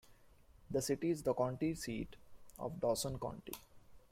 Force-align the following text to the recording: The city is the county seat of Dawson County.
The 0.71 0.81
city 0.81 1.11
is 1.11 1.21
the 1.21 1.35
county 1.35 1.75
seat 1.75 2.15
of 2.57 2.79
Dawson 2.79 3.19
County. 3.19 3.53